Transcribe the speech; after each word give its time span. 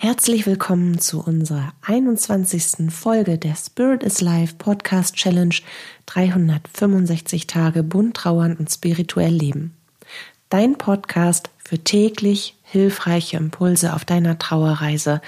Herzlich 0.00 0.46
willkommen 0.46 1.00
zu 1.00 1.20
unserer 1.20 1.72
21. 1.82 2.88
Folge 2.88 3.36
der 3.36 3.56
Spirit 3.56 4.04
is 4.04 4.20
Life 4.20 4.54
Podcast 4.56 5.16
Challenge 5.16 5.56
365 6.06 7.48
Tage 7.48 7.82
bunt 7.82 8.16
trauern 8.16 8.54
und 8.54 8.70
spirituell 8.70 9.32
leben. 9.32 9.76
Dein 10.50 10.78
Podcast 10.78 11.50
für 11.58 11.80
täglich 11.80 12.54
hilfreiche 12.62 13.38
Impulse 13.38 13.92
auf 13.92 14.04
deiner 14.04 14.38
Trauerreise 14.38 15.20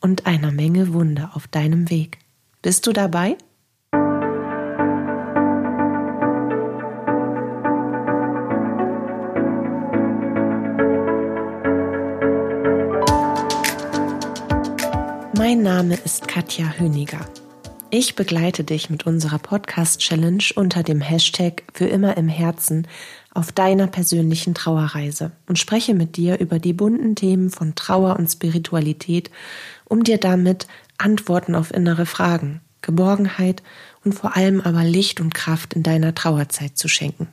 und 0.00 0.26
einer 0.26 0.50
Menge 0.50 0.92
Wunder 0.92 1.30
auf 1.34 1.46
deinem 1.46 1.88
Weg. 1.88 2.18
Bist 2.62 2.88
du 2.88 2.92
dabei? 2.92 3.36
Mein 15.48 15.62
Name 15.62 15.94
ist 16.04 16.26
Katja 16.26 16.74
Höniger. 16.76 17.24
Ich 17.92 18.16
begleite 18.16 18.64
dich 18.64 18.90
mit 18.90 19.06
unserer 19.06 19.38
Podcast-Challenge 19.38 20.42
unter 20.56 20.82
dem 20.82 21.00
Hashtag 21.00 21.62
Für 21.72 21.86
immer 21.86 22.16
im 22.16 22.26
Herzen 22.26 22.88
auf 23.32 23.52
deiner 23.52 23.86
persönlichen 23.86 24.54
Trauerreise 24.54 25.30
und 25.46 25.60
spreche 25.60 25.94
mit 25.94 26.16
dir 26.16 26.40
über 26.40 26.58
die 26.58 26.72
bunten 26.72 27.14
Themen 27.14 27.50
von 27.50 27.76
Trauer 27.76 28.16
und 28.18 28.26
Spiritualität, 28.26 29.30
um 29.84 30.02
dir 30.02 30.18
damit 30.18 30.66
Antworten 30.98 31.54
auf 31.54 31.72
innere 31.72 32.06
Fragen, 32.06 32.60
Geborgenheit 32.82 33.62
und 34.04 34.14
vor 34.16 34.36
allem 34.36 34.60
aber 34.60 34.82
Licht 34.82 35.20
und 35.20 35.32
Kraft 35.32 35.74
in 35.74 35.84
deiner 35.84 36.12
Trauerzeit 36.12 36.76
zu 36.76 36.88
schenken. 36.88 37.28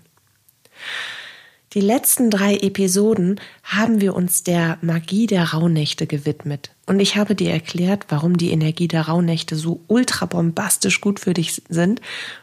Die 1.74 1.82
letzten 1.82 2.30
drei 2.30 2.58
Episoden 2.58 3.42
haben 3.64 4.02
wir 4.02 4.14
uns 4.14 4.44
der 4.44 4.78
Magie 4.84 5.26
der 5.26 5.46
Rauhnächte 5.54 6.06
gewidmet. 6.06 6.73
Und 6.86 7.00
ich 7.00 7.16
habe 7.16 7.34
dir 7.34 7.52
erklärt, 7.52 8.08
warum 8.10 8.38
die 8.38 8.52
Energie 8.52 8.90
der 8.90 9.08
Rauhnächte 9.08 9.56
so 9.56 9.82
ultra 9.88 10.26
bombastisch 10.26 11.00
gut 11.00 11.20
für 11.20 11.34
dich 11.34 11.62
sind 11.70 12.02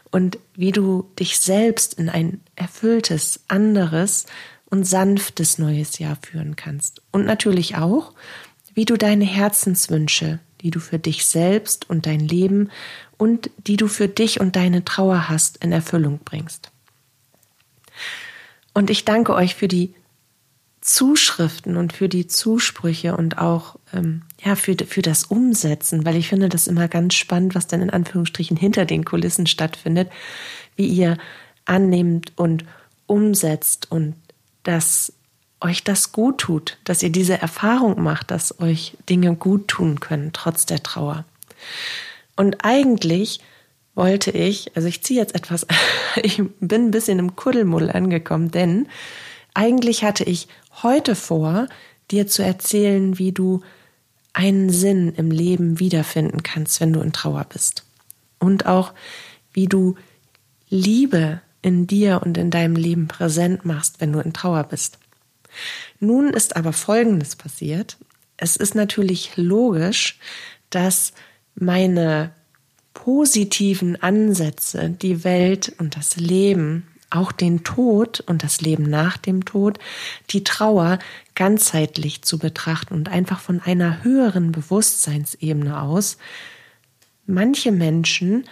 und 0.09 0.39
wie 0.55 0.71
du 0.71 1.09
dich 1.19 1.39
selbst 1.39 1.93
in 1.93 2.09
ein 2.09 2.41
erfülltes, 2.55 3.41
anderes 3.47 4.25
und 4.65 4.85
sanftes 4.85 5.59
neues 5.59 5.99
Jahr 5.99 6.17
führen 6.21 6.55
kannst. 6.55 7.01
Und 7.11 7.25
natürlich 7.25 7.75
auch, 7.77 8.13
wie 8.73 8.85
du 8.85 8.97
deine 8.97 9.25
Herzenswünsche, 9.25 10.39
die 10.61 10.71
du 10.71 10.79
für 10.79 10.97
dich 10.97 11.25
selbst 11.25 11.89
und 11.89 12.05
dein 12.07 12.21
Leben 12.21 12.71
und 13.17 13.51
die 13.67 13.77
du 13.77 13.87
für 13.87 14.07
dich 14.07 14.39
und 14.39 14.55
deine 14.55 14.83
Trauer 14.85 15.29
hast, 15.29 15.57
in 15.63 15.71
Erfüllung 15.71 16.19
bringst. 16.23 16.71
Und 18.73 18.89
ich 18.89 19.05
danke 19.05 19.35
euch 19.35 19.53
für 19.53 19.67
die 19.67 19.93
Zuschriften 20.81 21.77
und 21.77 21.93
für 21.93 22.09
die 22.09 22.25
Zusprüche 22.27 23.15
und 23.15 23.37
auch 23.37 23.75
ähm, 23.93 24.23
ja 24.43 24.55
für, 24.55 24.75
für 24.87 25.03
das 25.03 25.25
Umsetzen, 25.25 26.05
weil 26.05 26.15
ich 26.15 26.27
finde 26.27 26.49
das 26.49 26.67
immer 26.67 26.87
ganz 26.87 27.13
spannend, 27.13 27.53
was 27.53 27.67
dann 27.67 27.81
in 27.81 27.91
Anführungsstrichen 27.91 28.57
hinter 28.57 28.85
den 28.85 29.05
Kulissen 29.05 29.45
stattfindet, 29.45 30.09
wie 30.75 30.87
ihr 30.87 31.17
annehmt 31.65 32.33
und 32.35 32.65
umsetzt 33.05 33.91
und 33.91 34.15
dass 34.63 35.13
euch 35.59 35.83
das 35.83 36.11
gut 36.11 36.39
tut, 36.39 36.79
dass 36.83 37.03
ihr 37.03 37.11
diese 37.11 37.39
Erfahrung 37.39 38.01
macht, 38.01 38.31
dass 38.31 38.59
euch 38.59 38.97
Dinge 39.07 39.35
gut 39.35 39.67
tun 39.67 39.99
können, 39.99 40.31
trotz 40.33 40.65
der 40.65 40.81
Trauer. 40.81 41.25
Und 42.35 42.65
eigentlich 42.65 43.39
wollte 43.93 44.31
ich, 44.31 44.75
also 44.75 44.87
ich 44.87 45.03
ziehe 45.03 45.19
jetzt 45.19 45.35
etwas, 45.35 45.67
ich 46.23 46.41
bin 46.59 46.87
ein 46.87 46.91
bisschen 46.91 47.19
im 47.19 47.35
Kuddelmuddel 47.35 47.91
angekommen, 47.91 48.49
denn 48.49 48.87
eigentlich 49.53 50.03
hatte 50.03 50.23
ich 50.23 50.47
heute 50.83 51.15
vor, 51.15 51.67
dir 52.11 52.27
zu 52.27 52.43
erzählen, 52.43 53.17
wie 53.17 53.31
du 53.31 53.61
einen 54.33 54.69
Sinn 54.69 55.13
im 55.15 55.31
Leben 55.31 55.79
wiederfinden 55.79 56.43
kannst, 56.43 56.79
wenn 56.81 56.93
du 56.93 57.01
in 57.01 57.13
Trauer 57.13 57.45
bist. 57.45 57.83
Und 58.39 58.65
auch, 58.65 58.93
wie 59.53 59.67
du 59.67 59.95
Liebe 60.69 61.41
in 61.61 61.85
dir 61.85 62.21
und 62.23 62.37
in 62.37 62.49
deinem 62.49 62.75
Leben 62.75 63.07
präsent 63.07 63.65
machst, 63.65 63.99
wenn 63.99 64.13
du 64.13 64.19
in 64.19 64.33
Trauer 64.33 64.63
bist. 64.63 64.97
Nun 65.99 66.29
ist 66.33 66.55
aber 66.55 66.73
Folgendes 66.73 67.35
passiert. 67.35 67.97
Es 68.37 68.55
ist 68.55 68.73
natürlich 68.73 69.35
logisch, 69.35 70.17
dass 70.69 71.13
meine 71.55 72.31
positiven 72.93 74.01
Ansätze, 74.01 74.89
die 74.89 75.23
Welt 75.23 75.73
und 75.77 75.95
das 75.95 76.15
Leben, 76.15 76.87
auch 77.11 77.31
den 77.31 77.63
Tod 77.63 78.21
und 78.21 78.43
das 78.43 78.61
Leben 78.61 78.89
nach 78.89 79.17
dem 79.17 79.45
Tod, 79.45 79.79
die 80.29 80.43
Trauer 80.43 80.99
ganzheitlich 81.35 82.23
zu 82.23 82.39
betrachten 82.39 82.93
und 82.93 83.09
einfach 83.09 83.39
von 83.39 83.61
einer 83.61 84.03
höheren 84.03 84.51
Bewusstseinsebene 84.51 85.81
aus 85.81 86.17
manche 87.25 87.71
Menschen 87.71 88.45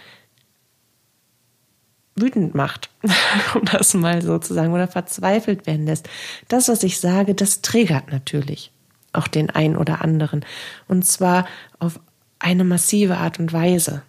wütend 2.16 2.54
macht, 2.54 2.90
um 3.54 3.64
das 3.64 3.94
mal 3.94 4.22
so 4.22 4.38
zu 4.38 4.54
sagen, 4.54 4.72
oder 4.72 4.88
verzweifelt 4.88 5.66
werden 5.66 5.86
lässt. 5.86 6.08
Das, 6.48 6.68
was 6.68 6.82
ich 6.82 7.00
sage, 7.00 7.34
das 7.34 7.62
triggert 7.62 8.10
natürlich 8.10 8.72
auch 9.12 9.26
den 9.26 9.50
einen 9.50 9.76
oder 9.76 10.02
anderen. 10.02 10.44
Und 10.86 11.04
zwar 11.04 11.46
auf 11.78 11.98
eine 12.38 12.64
massive 12.64 13.16
Art 13.16 13.38
und 13.38 13.52
Weise. 13.52 14.02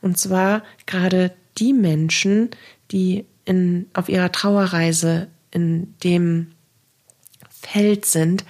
Und 0.00 0.18
zwar 0.18 0.62
gerade 0.86 1.32
die 1.58 1.72
Menschen, 1.72 2.50
die 2.90 3.26
in, 3.48 3.86
auf 3.94 4.08
ihrer 4.08 4.30
Trauerreise 4.30 5.28
in 5.50 5.94
dem 6.04 6.48
Feld 7.50 8.04
sind, 8.04 8.44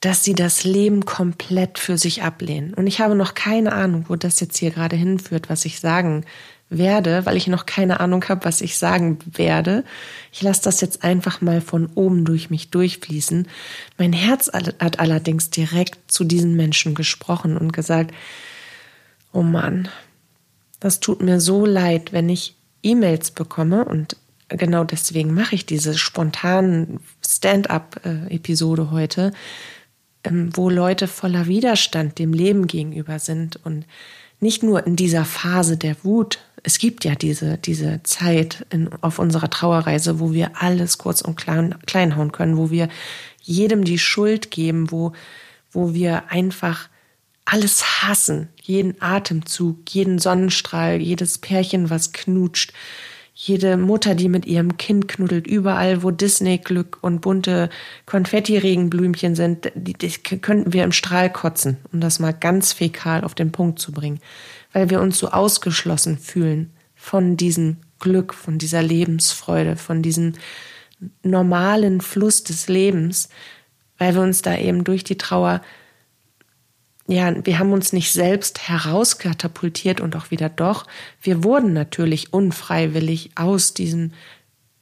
dass 0.00 0.24
sie 0.24 0.34
das 0.34 0.64
Leben 0.64 1.04
komplett 1.04 1.78
für 1.78 1.98
sich 1.98 2.22
ablehnen. 2.22 2.72
Und 2.72 2.86
ich 2.86 3.00
habe 3.00 3.14
noch 3.14 3.34
keine 3.34 3.72
Ahnung, 3.72 4.06
wo 4.08 4.16
das 4.16 4.40
jetzt 4.40 4.56
hier 4.56 4.70
gerade 4.70 4.96
hinführt, 4.96 5.50
was 5.50 5.66
ich 5.66 5.78
sagen 5.78 6.24
werde, 6.70 7.26
weil 7.26 7.36
ich 7.36 7.48
noch 7.48 7.66
keine 7.66 8.00
Ahnung 8.00 8.24
habe, 8.28 8.46
was 8.46 8.62
ich 8.62 8.78
sagen 8.78 9.18
werde. 9.26 9.84
Ich 10.32 10.40
lasse 10.40 10.62
das 10.62 10.80
jetzt 10.80 11.04
einfach 11.04 11.42
mal 11.42 11.60
von 11.60 11.90
oben 11.94 12.24
durch 12.24 12.48
mich 12.48 12.70
durchfließen. 12.70 13.46
Mein 13.98 14.14
Herz 14.14 14.50
hat 14.50 15.00
allerdings 15.00 15.50
direkt 15.50 16.10
zu 16.10 16.24
diesen 16.24 16.56
Menschen 16.56 16.94
gesprochen 16.94 17.58
und 17.58 17.72
gesagt, 17.72 18.14
oh 19.32 19.42
Mann, 19.42 19.88
das 20.78 21.00
tut 21.00 21.20
mir 21.20 21.40
so 21.40 21.66
leid, 21.66 22.14
wenn 22.14 22.30
ich 22.30 22.54
E-Mails 22.82 23.32
bekomme 23.32 23.84
und 23.84 24.16
genau 24.50 24.84
deswegen 24.84 25.34
mache 25.34 25.54
ich 25.54 25.66
diese 25.66 25.96
spontanen 25.96 27.00
Stand-up-Episode 27.26 28.90
heute, 28.90 29.32
ähm, 30.24 30.50
wo 30.54 30.68
Leute 30.68 31.08
voller 31.08 31.46
Widerstand 31.46 32.18
dem 32.18 32.32
Leben 32.32 32.66
gegenüber 32.66 33.18
sind 33.18 33.64
und 33.64 33.86
nicht 34.40 34.62
nur 34.62 34.86
in 34.86 34.96
dieser 34.96 35.24
Phase 35.24 35.76
der 35.76 35.96
Wut. 36.02 36.38
Es 36.62 36.78
gibt 36.78 37.04
ja 37.04 37.14
diese, 37.14 37.58
diese 37.58 38.02
Zeit 38.02 38.66
in, 38.70 38.90
auf 39.02 39.18
unserer 39.18 39.50
Trauerreise, 39.50 40.18
wo 40.18 40.32
wir 40.32 40.52
alles 40.54 40.98
kurz 40.98 41.20
und 41.20 41.36
klein, 41.36 41.74
klein 41.86 42.16
hauen 42.16 42.32
können, 42.32 42.56
wo 42.56 42.70
wir 42.70 42.88
jedem 43.42 43.84
die 43.84 43.98
Schuld 43.98 44.50
geben, 44.50 44.90
wo, 44.90 45.12
wo 45.72 45.94
wir 45.94 46.30
einfach 46.30 46.88
alles 47.44 48.02
hassen, 48.02 48.48
jeden 48.62 49.00
Atemzug, 49.00 49.78
jeden 49.90 50.18
Sonnenstrahl, 50.18 51.00
jedes 51.00 51.38
Pärchen, 51.38 51.90
was 51.90 52.12
knutscht, 52.12 52.72
jede 53.42 53.78
Mutter, 53.78 54.14
die 54.14 54.28
mit 54.28 54.44
ihrem 54.44 54.76
Kind 54.76 55.08
knuddelt, 55.08 55.46
überall, 55.46 56.02
wo 56.02 56.10
Disney-Glück 56.10 56.98
und 57.00 57.22
bunte 57.22 57.70
Konfetti-Regenblümchen 58.04 59.34
sind, 59.34 59.72
die, 59.74 59.94
die 59.94 60.10
könnten 60.10 60.74
wir 60.74 60.84
im 60.84 60.92
Strahl 60.92 61.32
kotzen, 61.32 61.78
um 61.90 62.02
das 62.02 62.18
mal 62.18 62.32
ganz 62.32 62.74
fäkal 62.74 63.24
auf 63.24 63.34
den 63.34 63.50
Punkt 63.50 63.78
zu 63.78 63.92
bringen, 63.92 64.20
weil 64.74 64.90
wir 64.90 65.00
uns 65.00 65.16
so 65.16 65.30
ausgeschlossen 65.30 66.18
fühlen 66.18 66.70
von 66.94 67.38
diesem 67.38 67.78
Glück, 67.98 68.34
von 68.34 68.58
dieser 68.58 68.82
Lebensfreude, 68.82 69.76
von 69.76 70.02
diesem 70.02 70.34
normalen 71.22 72.02
Fluss 72.02 72.44
des 72.44 72.68
Lebens, 72.68 73.30
weil 73.96 74.14
wir 74.14 74.20
uns 74.20 74.42
da 74.42 74.54
eben 74.58 74.84
durch 74.84 75.02
die 75.02 75.16
Trauer 75.16 75.62
ja, 77.10 77.34
wir 77.44 77.58
haben 77.58 77.72
uns 77.72 77.92
nicht 77.92 78.12
selbst 78.12 78.68
herauskatapultiert 78.68 80.00
und 80.00 80.14
auch 80.14 80.30
wieder 80.30 80.48
doch. 80.48 80.86
Wir 81.20 81.42
wurden 81.42 81.72
natürlich 81.72 82.32
unfreiwillig 82.32 83.32
aus 83.34 83.74
diesem, 83.74 84.12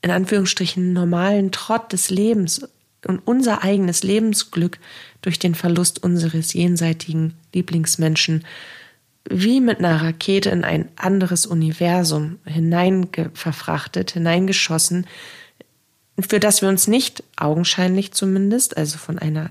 in 0.03 0.11
Anführungsstrichen, 0.11 0.93
normalen 0.93 1.53
Trott 1.53 1.93
des 1.93 2.11
Lebens 2.11 2.69
und 3.07 3.21
unser 3.21 3.65
eigenes 3.65 4.03
Lebensglück 4.03 4.79
durch 5.23 5.39
den 5.39 5.55
Verlust 5.55 6.03
unseres 6.03 6.53
jenseitigen 6.53 7.35
Lieblingsmenschen 7.55 8.45
wie 9.31 9.61
mit 9.61 9.79
einer 9.79 10.03
Rakete 10.03 10.51
in 10.51 10.65
ein 10.65 10.89
anderes 10.97 11.47
Universum 11.47 12.39
hineinverfrachtet, 12.45 14.13
hineingeschossen, 14.13 15.07
für 16.19 16.41
das 16.41 16.63
wir 16.63 16.69
uns 16.69 16.89
nicht 16.89 17.23
augenscheinlich 17.37 18.13
zumindest, 18.13 18.77
also 18.77 18.99
von 18.99 19.19
einer 19.19 19.51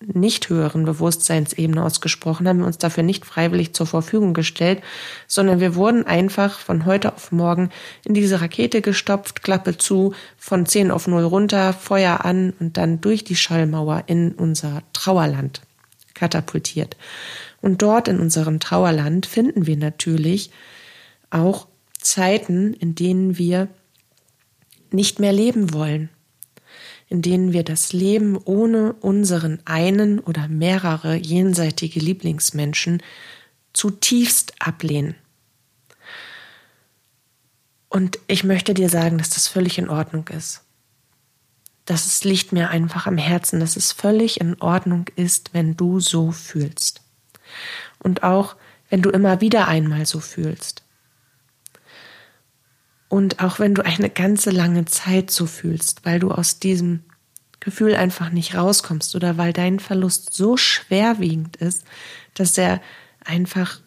nicht 0.00 0.48
höheren 0.50 0.84
Bewusstseinsebene 0.84 1.82
ausgesprochen, 1.82 2.46
haben 2.46 2.58
wir 2.58 2.66
uns 2.66 2.78
dafür 2.78 3.02
nicht 3.02 3.24
freiwillig 3.24 3.72
zur 3.72 3.86
Verfügung 3.86 4.34
gestellt, 4.34 4.82
sondern 5.26 5.60
wir 5.60 5.74
wurden 5.74 6.06
einfach 6.06 6.58
von 6.58 6.84
heute 6.84 7.14
auf 7.14 7.32
morgen 7.32 7.70
in 8.04 8.14
diese 8.14 8.40
Rakete 8.40 8.82
gestopft, 8.82 9.42
Klappe 9.42 9.78
zu, 9.78 10.14
von 10.36 10.66
10 10.66 10.90
auf 10.90 11.06
0 11.06 11.24
runter, 11.24 11.72
Feuer 11.72 12.24
an 12.24 12.52
und 12.60 12.76
dann 12.76 13.00
durch 13.00 13.24
die 13.24 13.36
Schallmauer 13.36 14.04
in 14.06 14.32
unser 14.32 14.82
Trauerland 14.92 15.62
katapultiert. 16.14 16.96
Und 17.62 17.82
dort 17.82 18.08
in 18.08 18.20
unserem 18.20 18.60
Trauerland 18.60 19.26
finden 19.26 19.66
wir 19.66 19.76
natürlich 19.76 20.50
auch 21.30 21.68
Zeiten, 21.98 22.74
in 22.74 22.94
denen 22.94 23.38
wir 23.38 23.68
nicht 24.90 25.18
mehr 25.18 25.32
leben 25.32 25.72
wollen, 25.72 26.10
in 27.08 27.22
denen 27.22 27.52
wir 27.52 27.62
das 27.62 27.92
Leben 27.92 28.36
ohne 28.36 28.92
unseren 28.94 29.60
einen 29.64 30.18
oder 30.18 30.48
mehrere 30.48 31.14
jenseitige 31.14 32.00
Lieblingsmenschen 32.00 33.02
zutiefst 33.72 34.54
ablehnen. 34.58 35.14
Und 37.88 38.18
ich 38.26 38.42
möchte 38.44 38.74
dir 38.74 38.88
sagen, 38.88 39.18
dass 39.18 39.30
das 39.30 39.48
völlig 39.48 39.78
in 39.78 39.88
Ordnung 39.88 40.28
ist. 40.28 40.62
Das 41.84 42.24
liegt 42.24 42.52
mir 42.52 42.70
einfach 42.70 43.06
am 43.06 43.16
Herzen, 43.16 43.60
dass 43.60 43.76
es 43.76 43.92
völlig 43.92 44.40
in 44.40 44.60
Ordnung 44.60 45.06
ist, 45.14 45.54
wenn 45.54 45.76
du 45.76 46.00
so 46.00 46.32
fühlst. 46.32 47.00
Und 48.00 48.24
auch, 48.24 48.56
wenn 48.90 49.02
du 49.02 49.10
immer 49.10 49.40
wieder 49.40 49.68
einmal 49.68 50.04
so 50.04 50.18
fühlst. 50.18 50.82
Und 53.16 53.40
auch 53.40 53.58
wenn 53.58 53.74
du 53.74 53.82
eine 53.82 54.10
ganze 54.10 54.50
lange 54.50 54.84
Zeit 54.84 55.30
so 55.30 55.46
fühlst, 55.46 56.04
weil 56.04 56.20
du 56.20 56.32
aus 56.32 56.58
diesem 56.58 57.02
Gefühl 57.60 57.94
einfach 57.94 58.28
nicht 58.28 58.54
rauskommst 58.54 59.16
oder 59.16 59.38
weil 59.38 59.54
dein 59.54 59.80
Verlust 59.80 60.34
so 60.34 60.58
schwerwiegend 60.58 61.56
ist, 61.56 61.86
dass 62.34 62.58
er 62.58 62.82
einfach 63.24 63.80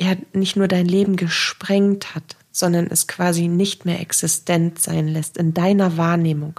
ja 0.00 0.16
nicht 0.32 0.56
nur 0.56 0.68
dein 0.68 0.86
Leben 0.86 1.16
gesprengt 1.16 2.14
hat, 2.14 2.36
sondern 2.50 2.86
es 2.86 3.06
quasi 3.06 3.46
nicht 3.46 3.84
mehr 3.84 4.00
existent 4.00 4.80
sein 4.80 5.06
lässt 5.06 5.36
in 5.36 5.52
deiner 5.52 5.98
Wahrnehmung. 5.98 6.58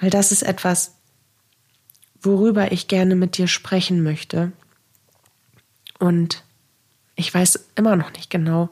Weil 0.00 0.08
das 0.08 0.32
ist 0.32 0.44
etwas, 0.44 0.94
worüber 2.22 2.72
ich 2.72 2.88
gerne 2.88 3.16
mit 3.16 3.36
dir 3.36 3.48
sprechen 3.48 4.02
möchte. 4.02 4.50
Und 5.98 6.42
ich 7.16 7.34
weiß 7.34 7.68
immer 7.74 7.96
noch 7.96 8.14
nicht 8.14 8.30
genau, 8.30 8.70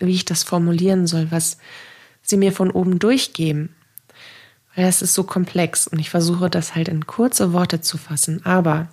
wie 0.00 0.14
ich 0.14 0.24
das 0.24 0.42
formulieren 0.42 1.06
soll, 1.06 1.30
was 1.30 1.58
sie 2.22 2.36
mir 2.36 2.52
von 2.52 2.70
oben 2.70 2.98
durchgeben. 2.98 3.74
Weil 4.74 4.86
es 4.86 5.02
ist 5.02 5.14
so 5.14 5.24
komplex 5.24 5.86
und 5.86 5.98
ich 5.98 6.10
versuche 6.10 6.50
das 6.50 6.74
halt 6.74 6.88
in 6.88 7.06
kurze 7.06 7.52
Worte 7.52 7.80
zu 7.80 7.98
fassen. 7.98 8.44
Aber 8.44 8.88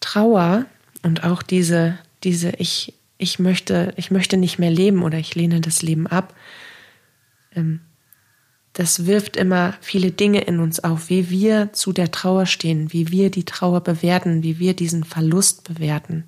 Trauer 0.00 0.66
und 1.02 1.24
auch 1.24 1.42
diese, 1.42 1.98
diese 2.24 2.50
ich, 2.58 2.94
ich 3.18 3.38
möchte, 3.38 3.92
ich 3.96 4.10
möchte 4.10 4.36
nicht 4.36 4.58
mehr 4.58 4.70
leben 4.70 5.02
oder 5.02 5.18
ich 5.18 5.34
lehne 5.34 5.60
das 5.60 5.82
Leben 5.82 6.06
ab, 6.06 6.34
ähm, 7.54 7.80
das 8.76 9.06
wirft 9.06 9.38
immer 9.38 9.74
viele 9.80 10.10
Dinge 10.10 10.42
in 10.42 10.60
uns 10.60 10.84
auf, 10.84 11.08
wie 11.08 11.30
wir 11.30 11.72
zu 11.72 11.94
der 11.94 12.10
Trauer 12.10 12.44
stehen, 12.44 12.92
wie 12.92 13.10
wir 13.10 13.30
die 13.30 13.44
Trauer 13.44 13.80
bewerten, 13.80 14.42
wie 14.42 14.58
wir 14.58 14.74
diesen 14.74 15.02
Verlust 15.02 15.64
bewerten. 15.64 16.24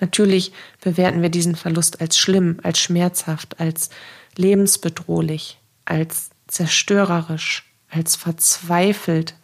Natürlich 0.00 0.52
bewerten 0.80 1.22
wir 1.22 1.28
diesen 1.28 1.56
Verlust 1.56 2.00
als 2.00 2.18
schlimm, 2.18 2.58
als 2.62 2.80
schmerzhaft, 2.80 3.60
als 3.60 3.90
lebensbedrohlich, 4.36 5.58
als 5.84 6.30
zerstörerisch, 6.48 7.64
als 7.88 8.16
verzweifelt, 8.16 9.34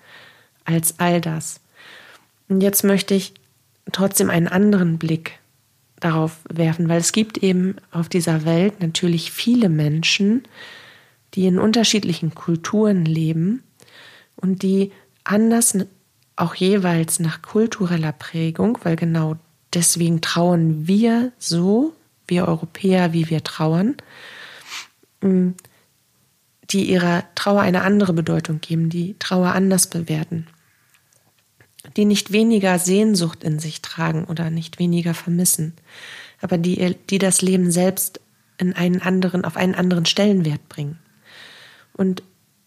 als 0.64 0.98
all 0.98 1.20
das. 1.20 1.60
Und 2.48 2.62
jetzt 2.62 2.84
möchte 2.84 3.14
ich 3.14 3.34
trotzdem 3.92 4.30
einen 4.30 4.48
anderen 4.48 4.98
Blick 4.98 5.38
darauf 6.00 6.38
werfen, 6.48 6.88
weil 6.88 6.98
es 6.98 7.12
gibt 7.12 7.38
eben 7.38 7.76
auf 7.90 8.08
dieser 8.08 8.44
Welt 8.44 8.80
natürlich 8.80 9.30
viele 9.30 9.68
Menschen, 9.68 10.42
die 11.34 11.46
in 11.46 11.58
unterschiedlichen 11.58 12.34
Kulturen 12.34 13.04
leben 13.04 13.62
und 14.36 14.62
die 14.62 14.90
anders 15.22 15.76
auch 16.36 16.54
jeweils 16.54 17.20
nach 17.20 17.42
kultureller 17.42 18.12
Prägung, 18.12 18.78
weil 18.82 18.96
genau 18.96 19.36
deswegen 19.74 20.20
trauern 20.20 20.86
wir 20.86 21.32
so, 21.38 21.94
wir 22.26 22.48
Europäer, 22.48 23.12
wie 23.12 23.28
wir 23.28 23.44
trauern, 23.44 23.96
mm, 25.20 25.50
die 26.70 26.88
ihrer 26.88 27.24
Trauer 27.34 27.62
eine 27.62 27.82
andere 27.82 28.12
Bedeutung 28.12 28.60
geben, 28.60 28.90
die 28.90 29.16
Trauer 29.18 29.52
anders 29.52 29.88
bewerten, 29.88 30.46
die 31.96 32.04
nicht 32.04 32.32
weniger 32.32 32.78
Sehnsucht 32.78 33.42
in 33.42 33.58
sich 33.58 33.82
tragen 33.82 34.24
oder 34.24 34.50
nicht 34.50 34.78
weniger 34.78 35.14
vermissen, 35.14 35.74
aber 36.40 36.58
die, 36.58 36.96
die 37.10 37.18
das 37.18 37.42
Leben 37.42 37.70
selbst 37.70 38.20
in 38.58 38.74
einen 38.74 39.02
anderen, 39.02 39.44
auf 39.44 39.56
einen 39.56 39.74
anderen 39.74 40.06
Stellenwert 40.06 40.68
bringen. 40.68 40.98
Und 41.92 42.22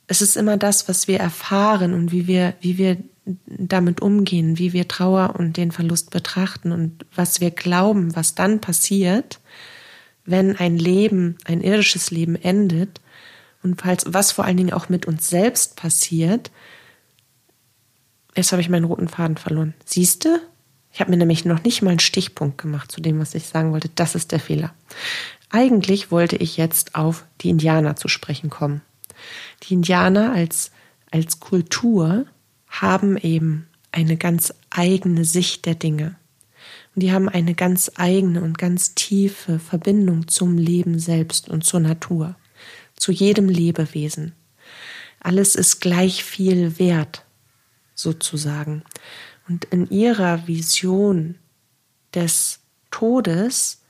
es 0.08 0.22
ist 0.22 0.36
immer 0.36 0.58
das, 0.58 0.90
was 0.90 1.08
wir 1.08 1.20
erfahren 1.20 1.94
und 1.94 2.12
wie 2.12 2.28
wir, 2.28 2.56
wie 2.60 2.78
wir 2.78 2.98
damit 3.26 4.02
umgehen, 4.02 4.58
wie 4.58 4.74
wir 4.74 4.88
Trauer 4.88 5.36
und 5.38 5.56
den 5.56 5.72
Verlust 5.72 6.10
betrachten 6.12 6.72
und 6.72 7.06
was 7.16 7.40
wir 7.40 7.52
glauben, 7.52 8.16
was 8.16 8.36
dann 8.36 8.60
passiert, 8.60 9.40
wenn 10.26 10.58
ein 10.58 10.78
Leben, 10.78 11.38
ein 11.46 11.62
irdisches 11.62 12.12
Leben 12.12 12.36
endet 12.36 13.00
und 13.62 13.82
falls, 13.82 14.06
was 14.08 14.32
vor 14.32 14.46
allen 14.46 14.58
Dingen 14.58 14.74
auch 14.74 14.90
mit 14.90 15.06
uns 15.06 15.30
selbst 15.30 15.76
passiert. 15.76 16.52
Jetzt 18.36 18.52
habe 18.52 18.62
ich 18.62 18.70
meinen 18.70 18.86
roten 18.86 19.08
Faden 19.08 19.38
verloren. 19.38 19.74
Siehst 19.86 20.26
du? 20.26 20.40
Ich 20.92 21.00
habe 21.00 21.10
mir 21.10 21.18
nämlich 21.18 21.46
noch 21.46 21.64
nicht 21.64 21.82
mal 21.82 21.92
einen 21.92 22.00
Stichpunkt 22.00 22.58
gemacht 22.60 22.92
zu 22.92 23.02
dem, 23.02 23.20
was 23.20 23.36
ich 23.36 23.48
sagen 23.48 23.72
wollte. 23.72 23.90
Das 23.96 24.16
ist 24.16 24.32
der 24.32 24.40
Fehler. 24.40 24.74
Eigentlich 25.50 26.12
wollte 26.12 26.36
ich 26.36 26.58
jetzt 26.58 26.96
auf 26.96 27.26
die 27.42 27.50
Indianer 27.50 27.96
zu 27.96 28.08
sprechen 28.08 28.50
kommen. 28.50 28.82
Die 29.64 29.74
Indianer 29.74 30.34
als, 30.34 30.72
als 31.12 31.40
Kultur 31.40 32.26
haben 32.82 33.18
eben 33.18 33.68
eine 33.92 34.18
ganz 34.18 34.54
eigene 34.72 35.26
Sicht 35.26 35.66
der 35.66 35.76
Dinge. 35.76 36.16
Und 36.96 37.04
die 37.04 37.12
haben 37.12 37.30
eine 37.30 37.54
ganz 37.54 37.92
eigene 37.96 38.42
und 38.42 38.58
ganz 38.58 38.96
tiefe 38.96 39.60
Verbindung 39.60 40.28
zum 40.28 40.58
Leben 40.58 41.00
selbst 41.00 41.50
und 41.50 41.64
zur 41.64 41.80
Natur, 41.80 42.36
zu 42.96 43.12
jedem 43.12 43.48
Lebewesen. 43.48 44.34
Alles 45.20 45.56
ist 45.56 45.82
gleich 45.82 46.24
viel 46.24 46.80
wert, 46.80 47.26
sozusagen. 47.94 48.84
Und 49.48 49.66
in 49.66 49.90
ihrer 49.90 50.48
Vision 50.48 51.36
des 52.14 52.60
Todes 52.90 53.82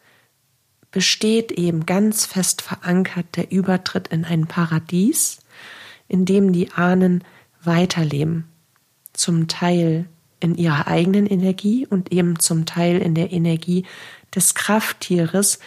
besteht 0.91 1.51
eben 1.53 1.85
ganz 1.85 2.25
fest 2.25 2.61
verankert 2.61 3.35
der 3.35 3.51
Übertritt 3.51 4.09
in 4.09 4.25
ein 4.25 4.47
Paradies, 4.47 5.39
in 6.07 6.25
dem 6.25 6.51
die 6.51 6.71
Ahnen 6.71 7.23
weiterleben 7.61 8.52
zum 9.23 9.47
Teil 9.47 10.05
in 10.41 10.55
ihrer 10.55 10.87
eigenen 10.87 11.25
Energie 11.25 11.87
und 11.87 12.11
eben 12.11 12.39
zum 12.39 12.65
Teil 12.65 13.01
in 13.01 13.15
der 13.15 13.31
Energie 13.31 13.85
des 14.35 14.53
Krafttieres, 14.53 15.59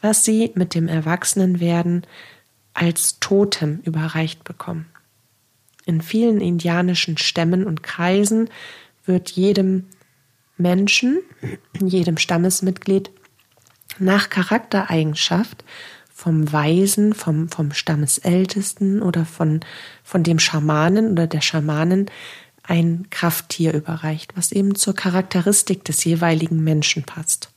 was 0.00 0.24
sie 0.24 0.50
mit 0.56 0.74
dem 0.74 0.88
Erwachsenenwerden 0.88 2.04
als 2.72 3.20
Totem 3.20 3.78
überreicht 3.84 4.42
bekommen. 4.42 4.86
In 5.86 6.00
vielen 6.00 6.40
indianischen 6.40 7.16
Stämmen 7.16 7.64
und 7.64 7.84
Kreisen 7.84 8.50
wird 9.04 9.30
jedem 9.30 9.84
Menschen, 10.56 11.20
jedem 11.80 12.16
Stammesmitglied 12.16 13.12
nach 14.00 14.28
Charaktereigenschaft 14.28 15.62
vom 16.12 16.52
Weisen, 16.52 17.12
vom, 17.12 17.48
vom 17.48 17.72
Stammesältesten 17.72 19.02
oder 19.02 19.24
von, 19.24 19.60
von 20.02 20.24
dem 20.24 20.40
Schamanen 20.40 21.12
oder 21.12 21.28
der 21.28 21.42
Schamanin 21.42 22.06
ein 22.64 23.06
Krafttier 23.10 23.74
überreicht, 23.74 24.36
was 24.36 24.50
eben 24.50 24.74
zur 24.74 24.94
Charakteristik 24.94 25.84
des 25.84 26.02
jeweiligen 26.04 26.64
Menschen 26.64 27.04
passt. 27.04 27.50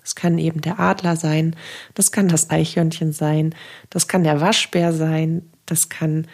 Das 0.00 0.14
kann 0.14 0.38
eben 0.38 0.60
der 0.60 0.80
Adler 0.80 1.16
sein, 1.16 1.56
das 1.94 2.12
kann 2.12 2.28
das 2.28 2.50
Eichhörnchen 2.50 3.12
sein, 3.12 3.54
das 3.88 4.08
kann 4.08 4.24
der 4.24 4.40
Waschbär 4.40 4.92
sein, 4.92 5.50
das 5.66 5.88
kann 5.88 6.26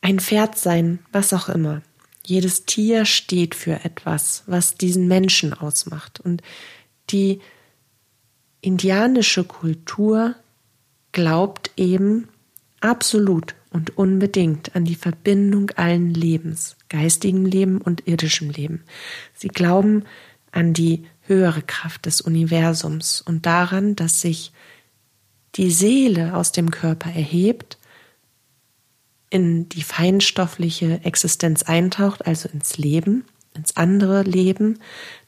ein 0.00 0.20
Pferd 0.20 0.56
sein, 0.56 0.98
was 1.12 1.32
auch 1.32 1.48
immer. 1.48 1.82
Jedes 2.26 2.64
Tier 2.64 3.04
steht 3.04 3.54
für 3.54 3.84
etwas, 3.84 4.44
was 4.46 4.76
diesen 4.76 5.08
Menschen 5.08 5.52
ausmacht. 5.52 6.20
Und 6.20 6.42
die 7.10 7.40
indianische 8.62 9.44
Kultur 9.44 10.34
glaubt 11.12 11.70
eben 11.76 12.28
absolut 12.80 13.54
und 13.70 13.96
unbedingt 13.98 14.74
an 14.74 14.84
die 14.84 14.94
Verbindung 14.94 15.70
allen 15.72 16.14
Lebens, 16.14 16.76
geistigem 16.94 17.44
Leben 17.44 17.80
und 17.80 18.06
irdischem 18.06 18.50
Leben. 18.50 18.84
Sie 19.34 19.48
glauben 19.48 20.04
an 20.52 20.74
die 20.74 21.06
höhere 21.22 21.62
Kraft 21.62 22.06
des 22.06 22.20
Universums 22.20 23.20
und 23.20 23.46
daran, 23.46 23.96
dass 23.96 24.20
sich 24.20 24.52
die 25.56 25.72
Seele 25.72 26.36
aus 26.36 26.52
dem 26.52 26.70
Körper 26.70 27.10
erhebt, 27.10 27.78
in 29.28 29.68
die 29.68 29.82
feinstoffliche 29.82 31.00
Existenz 31.02 31.64
eintaucht, 31.64 32.24
also 32.28 32.48
ins 32.48 32.78
Leben, 32.78 33.24
ins 33.54 33.76
andere 33.76 34.22
Leben, 34.22 34.78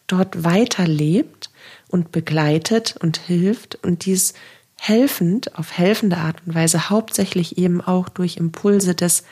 dort 0.06 0.44
weiterlebt 0.44 1.50
und 1.88 2.12
begleitet 2.12 2.96
und 3.00 3.16
hilft 3.16 3.74
und 3.82 4.04
dies 4.04 4.34
helfend, 4.78 5.58
auf 5.58 5.76
helfende 5.76 6.18
Art 6.18 6.36
und 6.46 6.54
Weise, 6.54 6.90
hauptsächlich 6.90 7.58
eben 7.58 7.80
auch 7.80 8.08
durch 8.08 8.36
Impulse 8.36 8.94
des 8.94 9.24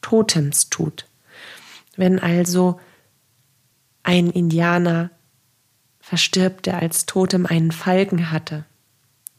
Totems 0.00 0.70
tut. 0.70 1.04
Wenn 1.96 2.18
also 2.18 2.80
ein 4.02 4.30
Indianer 4.30 5.10
verstirbt, 6.00 6.66
der 6.66 6.80
als 6.80 7.06
Totem 7.06 7.46
einen 7.46 7.72
Falken 7.72 8.30
hatte, 8.30 8.64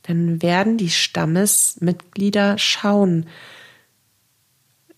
dann 0.04 0.42
werden 0.42 0.78
die 0.78 0.90
Stammesmitglieder 0.90 2.58
schauen, 2.58 3.28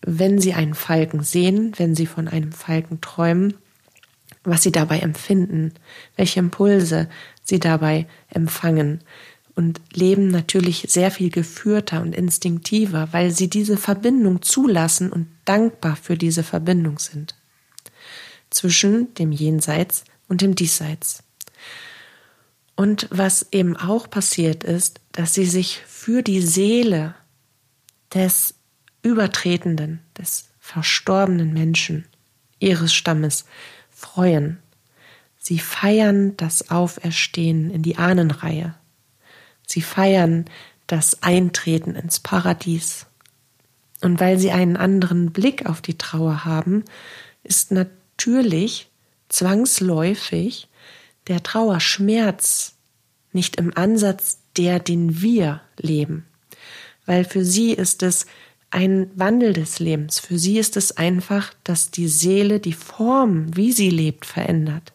wenn 0.02 0.40
sie 0.40 0.54
einen 0.54 0.76
Falken 0.76 1.24
sehen, 1.24 1.74
wenn 1.78 1.96
sie 1.96 2.06
von 2.06 2.28
einem 2.28 2.52
Falken 2.52 3.02
träumen, 3.02 3.56
was 4.44 4.64
sie 4.64 4.72
dabei 4.72 5.00
empfinden, 5.00 5.74
welche 6.16 6.40
Impulse 6.40 7.10
sie 7.44 7.60
dabei 7.60 8.08
empfangen 8.30 9.02
und 9.56 9.82
leben 9.92 10.28
natürlich 10.28 10.86
sehr 10.88 11.12
viel 11.12 11.32
geführter 11.32 12.02
und 12.02 12.14
instinktiver, 12.14 13.10
weil 13.12 13.32
sie 13.32 13.50
diese 13.50 13.76
Verbindung 13.76 14.42
zulassen 14.42 15.12
und 15.12 15.28
dankbar 15.46 15.96
für 15.96 16.16
diese 16.16 16.44
Verbindung 16.44 17.00
sind 17.00 17.37
zwischen 18.50 19.14
dem 19.16 19.32
Jenseits 19.32 20.04
und 20.28 20.42
dem 20.42 20.56
Diesseits. 20.56 21.24
Und 22.76 23.08
was 23.10 23.48
eben 23.52 23.76
auch 23.76 24.10
passiert 24.10 24.64
ist, 24.64 25.00
dass 25.12 25.34
sie 25.34 25.46
sich 25.46 25.82
für 25.88 26.22
die 26.22 26.42
Seele 26.42 27.16
des 28.14 28.54
Übertretenden, 29.02 30.00
des 30.18 30.50
verstorbenen 30.60 31.54
Menschen 31.54 32.06
ihres 32.60 32.94
Stammes 32.94 33.46
freuen. 33.90 34.60
Sie 35.40 35.60
feiern 35.60 36.36
das 36.38 36.70
Auferstehen 36.70 37.72
in 37.72 37.82
die 37.82 37.98
Ahnenreihe. 37.98 38.76
Sie 39.66 39.82
feiern 39.82 40.46
das 40.88 41.24
Eintreten 41.24 41.96
ins 41.96 42.20
Paradies. 42.20 43.06
Und 44.02 44.20
weil 44.20 44.38
sie 44.38 44.52
einen 44.52 44.78
anderen 44.78 45.32
Blick 45.32 45.66
auf 45.66 45.82
die 45.82 45.98
Trauer 45.98 46.46
haben, 46.46 46.84
ist 47.44 47.72
natürlich 48.18 48.90
zwangsläufig 49.30 50.68
der 51.28 51.44
Trauerschmerz 51.44 52.74
nicht 53.32 53.58
im 53.58 53.78
Ansatz 53.78 54.40
der, 54.58 54.80
den 54.80 55.22
wir 55.22 55.62
leben. 55.78 56.26
Weil 57.06 57.26
für 57.26 57.46
sie 57.46 57.74
ist 57.74 58.02
es 58.02 58.26
ein 58.72 59.12
Wandel 59.14 59.54
des 59.54 59.78
Lebens. 59.78 60.20
Für 60.20 60.40
sie 60.40 60.58
ist 60.58 60.78
es 60.78 60.98
einfach, 60.98 61.54
dass 61.64 61.92
die 61.92 62.08
Seele 62.08 62.60
die 62.60 62.74
Form, 62.74 63.56
wie 63.56 63.72
sie 63.72 63.92
lebt, 63.92 64.26
verändert. 64.26 64.94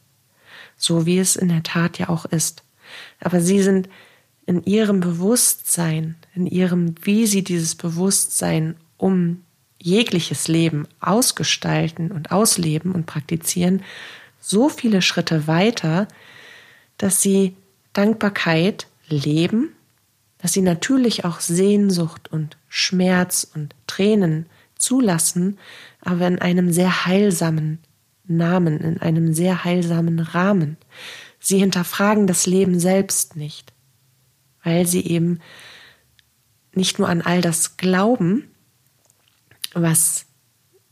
So 0.76 1.06
wie 1.06 1.18
es 1.18 1.36
in 1.36 1.48
der 1.48 1.62
Tat 1.62 1.98
ja 1.98 2.08
auch 2.08 2.24
ist. 2.24 2.64
Aber 3.20 3.40
sie 3.40 3.62
sind 3.62 3.88
in 4.46 4.64
ihrem 4.64 4.98
Bewusstsein, 4.98 6.16
in 6.34 6.46
ihrem, 6.46 6.96
wie 7.02 7.28
sie 7.28 7.44
dieses 7.44 7.76
Bewusstsein 7.76 8.76
um 8.96 9.44
jegliches 9.82 10.48
Leben 10.48 10.86
ausgestalten 11.00 12.12
und 12.12 12.30
ausleben 12.30 12.92
und 12.92 13.06
praktizieren, 13.06 13.82
so 14.40 14.68
viele 14.68 15.02
Schritte 15.02 15.46
weiter, 15.46 16.08
dass 16.98 17.20
sie 17.20 17.56
Dankbarkeit 17.92 18.86
leben, 19.08 19.72
dass 20.38 20.52
sie 20.52 20.62
natürlich 20.62 21.24
auch 21.24 21.40
Sehnsucht 21.40 22.30
und 22.30 22.56
Schmerz 22.68 23.48
und 23.54 23.74
Tränen 23.86 24.46
zulassen, 24.76 25.58
aber 26.00 26.26
in 26.26 26.40
einem 26.40 26.72
sehr 26.72 27.06
heilsamen 27.06 27.78
Namen, 28.24 28.80
in 28.80 29.00
einem 29.00 29.34
sehr 29.34 29.64
heilsamen 29.64 30.18
Rahmen. 30.20 30.76
Sie 31.38 31.58
hinterfragen 31.58 32.26
das 32.26 32.46
Leben 32.46 32.78
selbst 32.78 33.36
nicht, 33.36 33.72
weil 34.62 34.86
sie 34.86 35.04
eben 35.06 35.40
nicht 36.74 36.98
nur 36.98 37.08
an 37.08 37.20
all 37.20 37.40
das 37.40 37.76
glauben, 37.76 38.48
was 39.74 40.26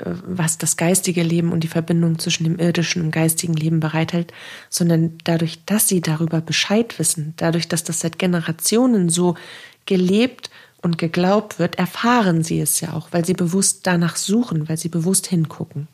was 0.02 0.58
das 0.58 0.76
geistige 0.76 1.22
Leben 1.22 1.52
und 1.52 1.60
die 1.60 1.68
Verbindung 1.68 2.18
zwischen 2.18 2.44
dem 2.44 2.58
irdischen 2.58 3.02
und 3.02 3.10
geistigen 3.10 3.54
Leben 3.54 3.80
bereithält, 3.80 4.32
sondern 4.68 5.18
dadurch, 5.24 5.64
dass 5.66 5.88
sie 5.88 6.00
darüber 6.00 6.40
Bescheid 6.40 6.98
wissen, 6.98 7.34
dadurch, 7.36 7.68
dass 7.68 7.84
das 7.84 8.00
seit 8.00 8.18
Generationen 8.18 9.10
so 9.10 9.34
gelebt 9.86 10.50
und 10.82 10.98
geglaubt 10.98 11.58
wird, 11.58 11.78
erfahren 11.78 12.42
sie 12.42 12.60
es 12.60 12.80
ja 12.80 12.94
auch, 12.94 13.08
weil 13.12 13.24
sie 13.24 13.34
bewusst 13.34 13.86
danach 13.86 14.16
suchen, 14.16 14.68
weil 14.68 14.78
sie 14.78 14.88
bewusst 14.88 15.26
hingucken. 15.26 15.88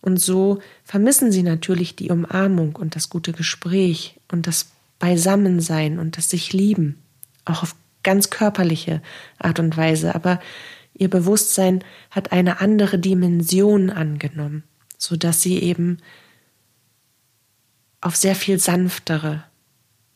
Und 0.00 0.18
so 0.20 0.60
vermissen 0.84 1.32
sie 1.32 1.42
natürlich 1.42 1.96
die 1.96 2.10
Umarmung 2.10 2.76
und 2.76 2.94
das 2.94 3.08
gute 3.08 3.32
Gespräch 3.32 4.20
und 4.30 4.46
das 4.46 4.70
Beisammensein 4.98 5.98
und 5.98 6.16
das 6.16 6.30
sich 6.30 6.52
lieben, 6.52 7.02
auch 7.44 7.62
auf 7.62 7.74
ganz 8.02 8.30
körperliche 8.30 9.02
Art 9.38 9.58
und 9.58 9.76
Weise, 9.76 10.14
aber 10.14 10.40
Ihr 10.98 11.08
Bewusstsein 11.08 11.82
hat 12.10 12.32
eine 12.32 12.60
andere 12.60 12.98
Dimension 12.98 13.90
angenommen, 13.90 14.64
so 14.98 15.16
dass 15.16 15.40
sie 15.40 15.62
eben 15.62 15.98
auf 18.00 18.16
sehr 18.16 18.34
viel 18.34 18.58
sanftere, 18.58 19.44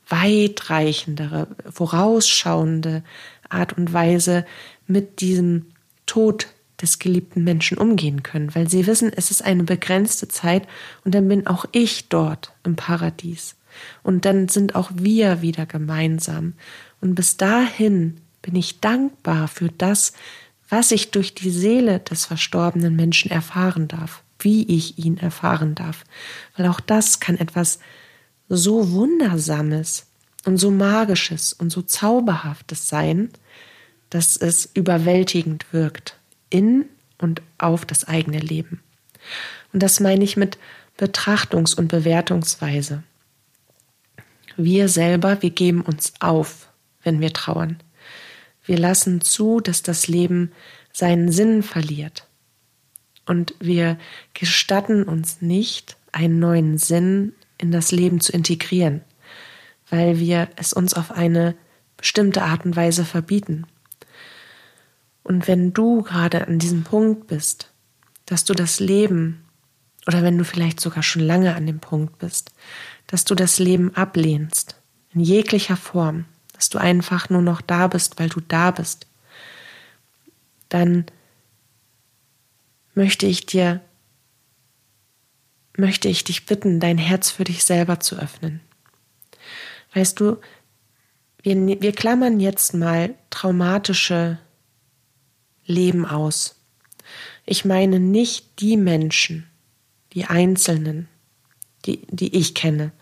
weitreichendere, 0.09 1.49
vorausschauende 1.71 3.03
Art 3.49 3.77
und 3.79 3.93
Weise 3.93 4.45
mit 4.87 5.21
diesem 5.21 5.67
Tod 6.07 6.49
des 6.81 6.99
geliebten 6.99 7.45
Menschen 7.45 7.79
umgehen 7.79 8.23
können, 8.23 8.55
weil 8.55 8.69
sie 8.69 8.87
wissen, 8.87 9.13
es 9.15 9.31
ist 9.31 9.43
eine 9.43 9.63
begrenzte 9.63 10.29
Zeit 10.29 10.67
und 11.05 11.15
dann 11.15 11.29
bin 11.29 11.47
auch 11.47 11.65
ich 11.71 12.09
dort 12.09 12.53
im 12.65 12.77
Paradies. 12.77 13.55
Und 14.03 14.25
dann 14.25 14.49
sind 14.49 14.75
auch 14.75 14.91
wir 14.95 15.41
wieder 15.41 15.65
gemeinsam. 15.65 16.55
Und 17.01 17.15
bis 17.15 17.37
dahin 17.37 18.21
bin 18.43 18.57
ich 18.57 18.81
dankbar 18.81 19.49
für 19.49 19.69
das, 19.69 20.13
was 20.73 20.91
ich 20.91 21.11
durch 21.11 21.35
die 21.35 21.51
Seele 21.51 22.01
des 22.01 22.25
verstorbenen 22.25 22.97
Menschen 22.97 23.31
erfahren 23.31 23.89
darf, 23.89 24.23
wie 24.39 24.63
ich 24.75 24.97
ihn 24.97 25.19
erfahren 25.19 25.75
darf. 25.75 26.03
Weil 26.57 26.67
auch 26.67 26.81
das 26.81 27.21
kann 27.21 27.37
etwas 27.37 27.79
so 28.49 28.91
Wundersames 28.91 30.07
und 30.47 30.57
so 30.57 30.71
Magisches 30.71 31.53
und 31.53 31.69
so 31.69 31.83
Zauberhaftes 31.83 32.89
sein, 32.89 33.29
dass 34.09 34.39
es 34.39 34.71
überwältigend 34.73 35.67
wirkt 35.75 36.17
in 36.49 36.87
und 37.19 37.43
auf 37.59 37.85
das 37.85 38.09
eigene 38.09 38.39
Leben. 38.39 38.83
Und 39.75 39.83
das 39.83 40.01
meine 40.01 40.25
ich 40.25 40.39
mit 40.39 40.57
Betrachtungs- 40.99 41.77
und 41.77 41.89
Bewertungsweise. 41.89 43.03
Wir 44.57 44.89
selber, 44.89 45.43
wir 45.43 45.51
geben 45.51 45.83
uns 45.83 46.15
auf, 46.21 46.71
wenn 47.03 47.21
wir 47.21 47.35
trauern. 47.35 47.77
Wir 48.65 48.79
lassen 48.79 49.21
zu, 49.21 49.61
dass 49.61 49.83
das 49.83 50.09
Leben 50.09 50.53
seinen 50.93 51.31
Sinn 51.31 51.63
verliert. 51.63 52.29
Und 53.27 53.55
wir 53.61 53.99
gestatten 54.35 55.05
uns 55.05 55.41
nicht, 55.43 55.97
einen 56.13 56.39
neuen 56.39 56.79
Sinn 56.79 57.35
in 57.59 57.73
das 57.73 57.93
Leben 57.93 58.21
zu 58.21 58.33
integrieren, 58.33 59.03
weil 59.89 60.19
wir 60.19 60.49
es 60.57 60.73
uns 60.73 60.95
auf 60.95 61.11
eine 61.11 61.55
bestimmte 61.97 62.43
Art 62.43 62.65
und 62.65 62.77
Weise 62.77 63.05
verbieten. 63.05 63.67
Und 65.23 65.47
wenn 65.47 65.73
du 65.73 66.03
gerade 66.03 66.47
an 66.47 66.59
diesem 66.59 66.83
Punkt 66.83 67.29
bist, 67.29 67.71
dass 68.27 68.45
du 68.45 68.55
das 68.55 68.81
Leben, 68.81 69.45
oder 70.07 70.23
wenn 70.23 70.37
du 70.37 70.45
vielleicht 70.45 70.81
sogar 70.81 71.03
schon 71.03 71.23
lange 71.23 71.55
an 71.55 71.67
dem 71.67 71.79
Punkt 71.79 72.19
bist, 72.19 72.53
dass 73.07 73.25
du 73.25 73.35
das 73.35 73.59
Leben 73.59 73.95
ablehnst, 73.95 74.77
in 75.15 75.21
jeglicher 75.21 75.77
Form, 75.77 76.25
dass 76.63 76.69
du 76.69 76.79
einfach 76.79 77.29
nur 77.29 77.43
noch 77.43 77.61
da 77.61 77.89
bist, 77.89 78.21
weil 78.21 78.29
du 78.29 78.39
da 78.39 78.71
bist, 78.71 79.09
dann 80.69 81.07
möchte 82.95 83.27
ich 83.27 83.47
dir, 83.47 83.81
möchte 85.77 86.09
ich 86.09 86.23
dich 86.23 86.47
bitten, 86.47 86.79
dein 86.79 86.99
Herz 86.99 87.33
für 87.33 87.43
dich 87.43 87.65
selber 87.65 87.99
zu 87.99 88.17
öffnen. 88.17 88.61
Weißt 89.93 90.21
du, 90.21 90.37
wir, 91.43 91.57
wir 91.83 91.93
klammern 91.93 92.39
jetzt 92.39 92.75
mal 92.75 93.17
traumatische 93.31 94.39
Leben 95.67 96.07
aus. 96.07 96.55
Ich 97.45 97.65
meine 97.65 97.99
nicht 97.99 98.61
die 98.61 98.77
Menschen, 98.77 99.51
die 100.13 100.27
Einzelnen, 100.27 101.09
die, 101.85 102.07
die 102.09 102.37
ich 102.37 102.55
kenne, 102.55 102.93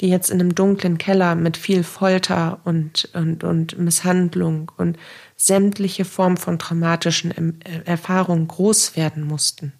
die 0.00 0.08
jetzt 0.08 0.30
in 0.30 0.40
einem 0.40 0.54
dunklen 0.54 0.98
Keller 0.98 1.34
mit 1.34 1.56
viel 1.56 1.84
Folter 1.84 2.60
und, 2.64 3.08
und, 3.14 3.44
und 3.44 3.78
Misshandlung 3.78 4.72
und 4.76 4.98
sämtliche 5.36 6.04
Form 6.04 6.36
von 6.36 6.58
traumatischen 6.58 7.60
Erfahrungen 7.84 8.48
groß 8.48 8.96
werden 8.96 9.24
mussten. 9.24 9.72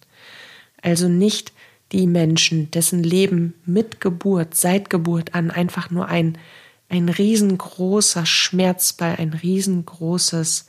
Also 0.81 1.09
nicht 1.09 1.51
die 1.91 2.07
Menschen, 2.07 2.71
dessen 2.71 3.03
Leben 3.03 3.53
mit 3.65 4.01
Geburt, 4.01 4.55
seit 4.55 4.89
Geburt 4.89 5.35
an 5.35 5.51
einfach 5.51 5.91
nur 5.91 6.07
ein, 6.07 6.37
ein 6.89 7.09
riesengroßer 7.09 8.25
Schmerzball, 8.25 9.15
ein 9.17 9.33
riesengroßes 9.33 10.67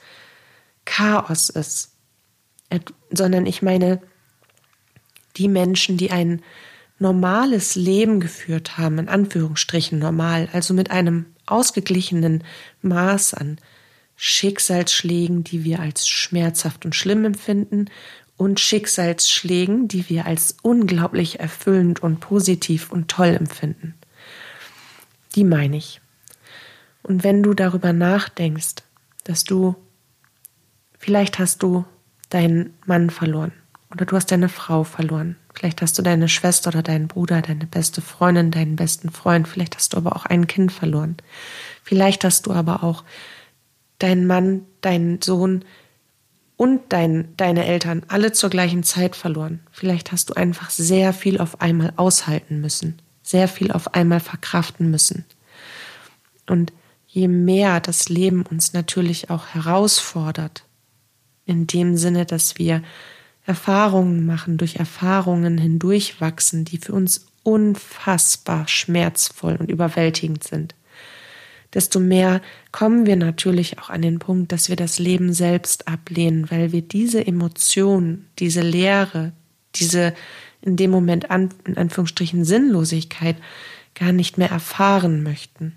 Chaos 0.84 1.50
ist, 1.50 1.92
sondern 3.10 3.46
ich 3.46 3.62
meine 3.62 4.00
die 5.36 5.48
Menschen, 5.48 5.96
die 5.96 6.10
einen 6.10 6.42
normales 6.98 7.74
Leben 7.74 8.20
geführt 8.20 8.78
haben, 8.78 8.98
in 8.98 9.08
Anführungsstrichen 9.08 9.98
normal, 9.98 10.48
also 10.52 10.74
mit 10.74 10.90
einem 10.90 11.26
ausgeglichenen 11.46 12.44
Maß 12.82 13.34
an 13.34 13.58
Schicksalsschlägen, 14.16 15.44
die 15.44 15.64
wir 15.64 15.80
als 15.80 16.08
schmerzhaft 16.08 16.84
und 16.84 16.94
schlimm 16.94 17.24
empfinden, 17.24 17.90
und 18.38 18.60
Schicksalsschlägen, 18.60 19.88
die 19.88 20.08
wir 20.08 20.26
als 20.26 20.56
unglaublich 20.62 21.40
erfüllend 21.40 22.02
und 22.02 22.20
positiv 22.20 22.90
und 22.92 23.08
toll 23.08 23.28
empfinden. 23.28 23.94
Die 25.34 25.44
meine 25.44 25.76
ich. 25.76 26.00
Und 27.02 27.24
wenn 27.24 27.42
du 27.42 27.54
darüber 27.54 27.92
nachdenkst, 27.92 28.82
dass 29.24 29.44
du, 29.44 29.76
vielleicht 30.98 31.38
hast 31.38 31.62
du 31.62 31.84
deinen 32.28 32.74
Mann 32.84 33.10
verloren 33.10 33.52
oder 33.90 34.04
du 34.04 34.16
hast 34.16 34.30
deine 34.30 34.48
Frau 34.48 34.84
verloren, 34.84 35.36
vielleicht 35.56 35.82
hast 35.82 35.98
du 35.98 36.02
deine 36.02 36.28
Schwester 36.28 36.68
oder 36.68 36.82
deinen 36.82 37.08
Bruder, 37.08 37.42
deine 37.42 37.66
beste 37.66 38.00
Freundin, 38.00 38.50
deinen 38.50 38.76
besten 38.76 39.10
Freund, 39.10 39.48
vielleicht 39.48 39.76
hast 39.76 39.92
du 39.92 39.96
aber 39.96 40.14
auch 40.14 40.26
ein 40.26 40.46
Kind 40.46 40.72
verloren, 40.72 41.16
vielleicht 41.82 42.24
hast 42.24 42.46
du 42.46 42.52
aber 42.52 42.82
auch 42.82 43.04
deinen 43.98 44.26
Mann, 44.26 44.62
deinen 44.82 45.22
Sohn, 45.22 45.64
und 46.56 46.80
dein, 46.88 47.34
deine 47.36 47.66
Eltern 47.66 48.02
alle 48.08 48.32
zur 48.32 48.50
gleichen 48.50 48.82
Zeit 48.82 49.14
verloren. 49.14 49.60
Vielleicht 49.70 50.10
hast 50.10 50.30
du 50.30 50.34
einfach 50.34 50.70
sehr 50.70 51.12
viel 51.12 51.38
auf 51.38 51.60
einmal 51.60 51.92
aushalten 51.96 52.60
müssen, 52.60 53.00
sehr 53.22 53.46
viel 53.46 53.70
auf 53.72 53.94
einmal 53.94 54.20
verkraften 54.20 54.90
müssen. 54.90 55.26
Und 56.46 56.72
je 57.06 57.28
mehr 57.28 57.80
das 57.80 58.08
Leben 58.08 58.42
uns 58.42 58.72
natürlich 58.72 59.30
auch 59.30 59.48
herausfordert, 59.48 60.64
in 61.44 61.66
dem 61.66 61.96
Sinne, 61.96 62.24
dass 62.24 62.58
wir 62.58 62.82
Erfahrungen 63.46 64.26
machen, 64.26 64.58
durch 64.58 64.76
Erfahrungen 64.76 65.56
hindurchwachsen, 65.58 66.64
die 66.64 66.78
für 66.78 66.92
uns 66.92 67.26
unfassbar 67.42 68.66
schmerzvoll 68.66 69.56
und 69.56 69.70
überwältigend 69.70 70.42
sind, 70.42 70.74
desto 71.72 72.00
mehr 72.00 72.40
kommen 72.72 73.06
wir 73.06 73.16
natürlich 73.16 73.78
auch 73.78 73.88
an 73.88 74.02
den 74.02 74.18
Punkt, 74.18 74.50
dass 74.50 74.68
wir 74.68 74.76
das 74.76 74.98
Leben 74.98 75.32
selbst 75.32 75.86
ablehnen, 75.86 76.50
weil 76.50 76.72
wir 76.72 76.82
diese 76.82 77.24
Emotion, 77.24 78.26
diese 78.38 78.62
Leere, 78.62 79.32
diese 79.76 80.12
in 80.60 80.76
dem 80.76 80.90
Moment 80.90 81.30
an, 81.30 81.50
in 81.64 81.76
Anführungsstrichen 81.76 82.44
Sinnlosigkeit 82.44 83.36
gar 83.94 84.12
nicht 84.12 84.38
mehr 84.38 84.50
erfahren 84.50 85.22
möchten, 85.22 85.76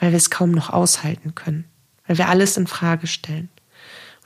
weil 0.00 0.10
wir 0.10 0.16
es 0.16 0.30
kaum 0.30 0.50
noch 0.50 0.70
aushalten 0.70 1.34
können, 1.36 1.64
weil 2.06 2.18
wir 2.18 2.28
alles 2.28 2.56
in 2.56 2.66
Frage 2.66 3.06
stellen. 3.06 3.48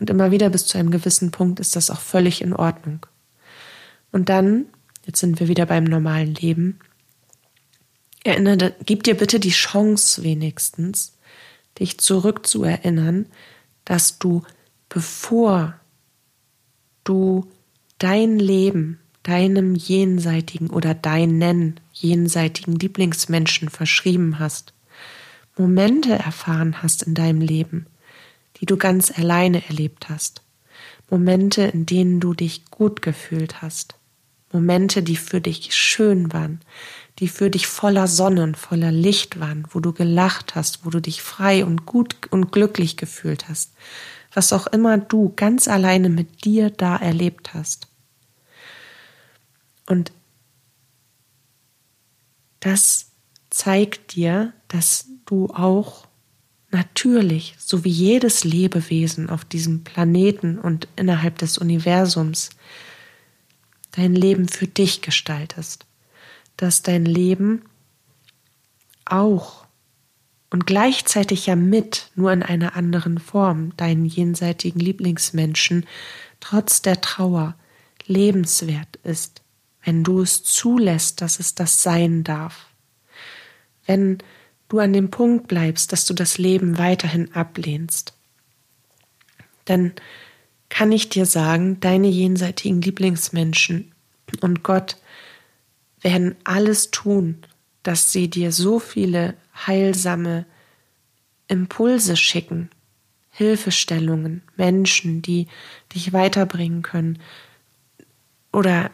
Und 0.00 0.10
immer 0.10 0.30
wieder 0.30 0.50
bis 0.50 0.66
zu 0.66 0.78
einem 0.78 0.90
gewissen 0.90 1.30
Punkt 1.30 1.60
ist 1.60 1.76
das 1.76 1.90
auch 1.90 2.00
völlig 2.00 2.40
in 2.40 2.52
Ordnung. 2.52 3.04
Und 4.12 4.28
dann, 4.28 4.66
jetzt 5.06 5.20
sind 5.20 5.40
wir 5.40 5.48
wieder 5.48 5.66
beim 5.66 5.84
normalen 5.84 6.34
Leben, 6.34 6.78
Erinnere, 8.24 8.74
gib 8.84 9.04
dir 9.04 9.16
bitte 9.16 9.40
die 9.40 9.50
Chance 9.50 10.22
wenigstens, 10.22 11.16
dich 11.78 11.98
zurückzuerinnern, 11.98 13.26
dass 13.84 14.18
du, 14.18 14.42
bevor 14.88 15.74
du 17.04 17.46
dein 17.98 18.38
Leben 18.38 18.98
deinem 19.22 19.74
jenseitigen 19.74 20.70
oder 20.70 20.94
deinen 20.94 21.80
jenseitigen 21.92 22.74
Lieblingsmenschen 22.76 23.68
verschrieben 23.68 24.38
hast, 24.38 24.72
Momente 25.56 26.12
erfahren 26.12 26.82
hast 26.82 27.02
in 27.02 27.14
deinem 27.14 27.40
Leben, 27.40 27.86
die 28.60 28.66
du 28.66 28.76
ganz 28.76 29.16
alleine 29.16 29.66
erlebt 29.68 30.08
hast, 30.08 30.42
Momente, 31.10 31.62
in 31.62 31.86
denen 31.86 32.20
du 32.20 32.34
dich 32.34 32.66
gut 32.70 33.02
gefühlt 33.02 33.62
hast, 33.62 33.94
Momente, 34.52 35.02
die 35.02 35.16
für 35.16 35.40
dich 35.40 35.74
schön 35.74 36.32
waren, 36.32 36.60
die 37.18 37.28
für 37.28 37.50
dich 37.50 37.66
voller 37.66 38.06
Sonne 38.06 38.42
und 38.42 38.56
voller 38.56 38.92
Licht 38.92 39.40
waren, 39.40 39.66
wo 39.70 39.80
du 39.80 39.92
gelacht 39.92 40.54
hast, 40.54 40.84
wo 40.84 40.90
du 40.90 41.00
dich 41.00 41.22
frei 41.22 41.64
und 41.64 41.84
gut 41.84 42.16
und 42.30 42.52
glücklich 42.52 42.96
gefühlt 42.96 43.48
hast, 43.48 43.72
was 44.32 44.52
auch 44.52 44.66
immer 44.66 44.98
du 44.98 45.32
ganz 45.34 45.68
alleine 45.68 46.08
mit 46.08 46.44
dir 46.44 46.70
da 46.70 46.96
erlebt 46.96 47.54
hast. 47.54 47.88
Und 49.86 50.12
das 52.60 53.10
zeigt 53.50 54.14
dir, 54.14 54.52
dass 54.68 55.06
du 55.26 55.48
auch 55.48 56.07
natürlich, 56.70 57.54
so 57.58 57.84
wie 57.84 57.90
jedes 57.90 58.44
Lebewesen 58.44 59.30
auf 59.30 59.44
diesem 59.44 59.84
Planeten 59.84 60.58
und 60.58 60.88
innerhalb 60.96 61.38
des 61.38 61.58
Universums, 61.58 62.50
dein 63.92 64.14
Leben 64.14 64.48
für 64.48 64.66
dich 64.66 65.00
gestaltest 65.00 65.88
dass 66.58 66.82
dein 66.82 67.06
Leben 67.06 67.62
auch 69.06 69.64
und 70.50 70.66
gleichzeitig 70.66 71.46
ja 71.46 71.56
mit, 71.56 72.10
nur 72.14 72.32
in 72.32 72.42
einer 72.42 72.76
anderen 72.76 73.18
Form, 73.18 73.74
deinen 73.76 74.04
jenseitigen 74.04 74.80
Lieblingsmenschen 74.80 75.86
trotz 76.40 76.82
der 76.82 77.00
Trauer 77.00 77.54
lebenswert 78.06 78.96
ist, 79.04 79.42
wenn 79.82 80.04
du 80.04 80.20
es 80.20 80.42
zulässt, 80.42 81.20
dass 81.20 81.38
es 81.38 81.54
das 81.54 81.82
sein 81.82 82.24
darf. 82.24 82.66
Wenn 83.86 84.18
du 84.68 84.78
an 84.78 84.92
dem 84.92 85.10
Punkt 85.10 85.48
bleibst, 85.48 85.92
dass 85.92 86.04
du 86.04 86.14
das 86.14 86.38
Leben 86.38 86.78
weiterhin 86.78 87.34
ablehnst, 87.34 88.14
dann 89.64 89.92
kann 90.68 90.92
ich 90.92 91.08
dir 91.08 91.26
sagen, 91.26 91.80
deine 91.80 92.08
jenseitigen 92.08 92.82
Lieblingsmenschen 92.82 93.92
und 94.40 94.62
Gott 94.62 94.96
werden 96.00 96.36
alles 96.44 96.90
tun, 96.90 97.38
dass 97.82 98.12
sie 98.12 98.28
dir 98.28 98.52
so 98.52 98.78
viele 98.78 99.34
heilsame 99.66 100.46
Impulse 101.48 102.16
schicken, 102.16 102.70
Hilfestellungen, 103.30 104.42
Menschen, 104.56 105.22
die 105.22 105.46
dich 105.94 106.12
weiterbringen 106.12 106.82
können 106.82 107.18
oder 108.52 108.90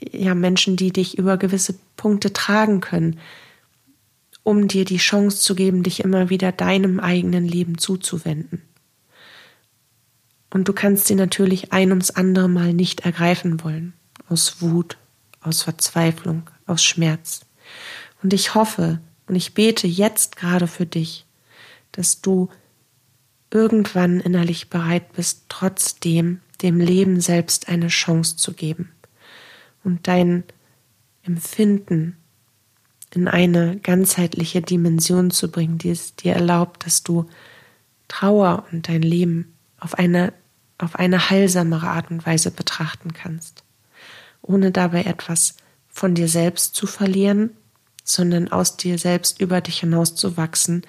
ja 0.00 0.34
Menschen, 0.34 0.76
die 0.76 0.92
dich 0.92 1.18
über 1.18 1.38
gewisse 1.38 1.74
Punkte 1.96 2.32
tragen 2.32 2.80
können, 2.80 3.18
um 4.46 4.68
dir 4.68 4.84
die 4.84 4.98
Chance 4.98 5.38
zu 5.38 5.56
geben, 5.56 5.82
dich 5.82 6.04
immer 6.04 6.30
wieder 6.30 6.52
deinem 6.52 7.00
eigenen 7.00 7.48
Leben 7.48 7.78
zuzuwenden. 7.78 8.62
Und 10.50 10.68
du 10.68 10.72
kannst 10.72 11.08
sie 11.08 11.16
natürlich 11.16 11.72
ein 11.72 11.90
ums 11.90 12.12
andere 12.12 12.48
Mal 12.48 12.72
nicht 12.72 13.00
ergreifen 13.00 13.64
wollen, 13.64 13.92
aus 14.28 14.62
Wut, 14.62 14.98
aus 15.40 15.62
Verzweiflung, 15.62 16.48
aus 16.64 16.84
Schmerz. 16.84 17.40
Und 18.22 18.32
ich 18.32 18.54
hoffe 18.54 19.00
und 19.26 19.34
ich 19.34 19.52
bete 19.52 19.88
jetzt 19.88 20.36
gerade 20.36 20.68
für 20.68 20.86
dich, 20.86 21.26
dass 21.90 22.20
du 22.20 22.48
irgendwann 23.50 24.20
innerlich 24.20 24.70
bereit 24.70 25.12
bist, 25.14 25.46
trotzdem 25.48 26.40
dem 26.62 26.78
Leben 26.78 27.20
selbst 27.20 27.68
eine 27.68 27.88
Chance 27.88 28.36
zu 28.36 28.52
geben 28.52 28.92
und 29.82 30.06
dein 30.06 30.44
Empfinden 31.24 32.16
in 33.14 33.28
eine 33.28 33.78
ganzheitliche 33.78 34.62
Dimension 34.62 35.30
zu 35.30 35.50
bringen, 35.50 35.78
die 35.78 35.90
es 35.90 36.16
dir 36.16 36.34
erlaubt, 36.34 36.84
dass 36.86 37.02
du 37.02 37.26
Trauer 38.08 38.64
und 38.70 38.88
dein 38.88 39.02
Leben 39.02 39.54
auf 39.78 39.94
eine, 39.94 40.32
auf 40.78 40.96
eine 40.96 41.30
heilsamere 41.30 41.88
Art 41.88 42.10
und 42.10 42.26
Weise 42.26 42.50
betrachten 42.50 43.12
kannst 43.12 43.64
ohne 44.46 44.70
dabei 44.70 45.04
etwas 45.04 45.56
von 45.88 46.14
dir 46.14 46.28
selbst 46.28 46.74
zu 46.74 46.86
verlieren, 46.86 47.50
sondern 48.04 48.48
aus 48.48 48.76
dir 48.76 48.98
selbst 48.98 49.40
über 49.40 49.60
dich 49.60 49.80
hinaus 49.80 50.14
zu 50.14 50.36
wachsen, 50.36 50.82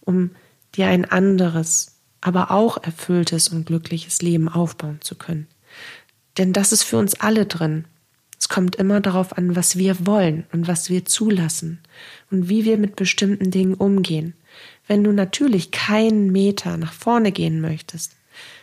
um 0.00 0.30
dir 0.74 0.88
ein 0.88 1.04
anderes, 1.04 1.98
aber 2.20 2.50
auch 2.50 2.82
erfülltes 2.82 3.48
und 3.48 3.66
glückliches 3.66 4.22
Leben 4.22 4.48
aufbauen 4.48 5.00
zu 5.00 5.14
können. 5.14 5.46
Denn 6.36 6.52
das 6.52 6.72
ist 6.72 6.82
für 6.82 6.98
uns 6.98 7.14
alle 7.20 7.46
drin. 7.46 7.84
Es 8.48 8.54
kommt 8.54 8.76
immer 8.76 9.02
darauf 9.02 9.36
an, 9.36 9.56
was 9.56 9.76
wir 9.76 10.06
wollen 10.06 10.46
und 10.52 10.68
was 10.68 10.88
wir 10.88 11.04
zulassen 11.04 11.80
und 12.30 12.48
wie 12.48 12.64
wir 12.64 12.78
mit 12.78 12.96
bestimmten 12.96 13.50
Dingen 13.50 13.74
umgehen. 13.74 14.32
Wenn 14.86 15.04
du 15.04 15.12
natürlich 15.12 15.70
keinen 15.70 16.32
Meter 16.32 16.78
nach 16.78 16.94
vorne 16.94 17.30
gehen 17.30 17.60
möchtest, 17.60 18.16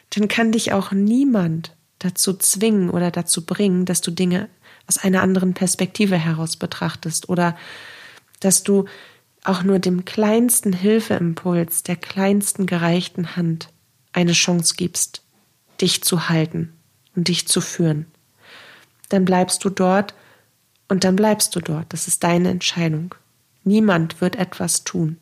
dann 0.09 0.27
kann 0.27 0.51
dich 0.51 0.73
auch 0.73 0.91
niemand 0.91 1.75
dazu 1.99 2.33
zwingen 2.33 2.89
oder 2.89 3.11
dazu 3.11 3.45
bringen, 3.45 3.85
dass 3.85 4.01
du 4.01 4.09
Dinge 4.09 4.49
aus 4.87 4.97
einer 4.97 5.21
anderen 5.21 5.53
Perspektive 5.53 6.17
heraus 6.17 6.55
betrachtest 6.57 7.29
oder 7.29 7.55
dass 8.39 8.63
du 8.63 8.85
auch 9.43 9.61
nur 9.61 9.77
dem 9.77 10.03
kleinsten 10.03 10.73
Hilfeimpuls 10.73 11.83
der 11.83 11.95
kleinsten 11.95 12.65
gereichten 12.65 13.35
Hand 13.35 13.69
eine 14.13 14.33
Chance 14.33 14.73
gibst, 14.77 15.21
dich 15.79 16.03
zu 16.03 16.27
halten 16.27 16.73
und 17.15 17.27
dich 17.27 17.47
zu 17.47 17.61
führen. 17.61 18.07
Dann 19.09 19.25
bleibst 19.25 19.63
du 19.63 19.69
dort 19.69 20.13
und 20.87 21.03
dann 21.03 21.15
bleibst 21.15 21.55
du 21.55 21.59
dort. 21.59 21.91
Das 21.93 22.07
ist 22.07 22.23
deine 22.23 22.49
Entscheidung. 22.49 23.15
Niemand 23.63 24.21
wird 24.21 24.35
etwas 24.35 24.83
tun. 24.83 25.17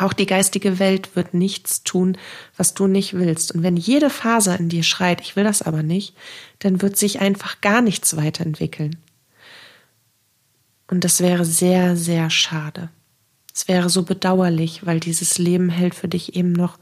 Auch 0.00 0.12
die 0.12 0.26
geistige 0.26 0.78
Welt 0.78 1.16
wird 1.16 1.34
nichts 1.34 1.82
tun, 1.82 2.16
was 2.56 2.72
du 2.72 2.86
nicht 2.86 3.14
willst. 3.14 3.52
Und 3.52 3.64
wenn 3.64 3.76
jede 3.76 4.10
Faser 4.10 4.58
in 4.58 4.68
dir 4.68 4.84
schreit, 4.84 5.20
ich 5.20 5.34
will 5.34 5.42
das 5.42 5.60
aber 5.60 5.82
nicht, 5.82 6.14
dann 6.60 6.80
wird 6.80 6.96
sich 6.96 7.20
einfach 7.20 7.60
gar 7.60 7.82
nichts 7.82 8.16
weiterentwickeln. 8.16 8.96
Und 10.86 11.02
das 11.04 11.20
wäre 11.20 11.44
sehr, 11.44 11.96
sehr 11.96 12.30
schade. 12.30 12.90
Es 13.52 13.66
wäre 13.66 13.90
so 13.90 14.04
bedauerlich, 14.04 14.86
weil 14.86 15.00
dieses 15.00 15.36
Leben 15.36 15.68
hält 15.68 15.96
für 15.96 16.08
dich 16.08 16.36
eben 16.36 16.52
noch 16.52 16.78